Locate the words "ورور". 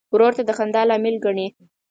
0.13-0.33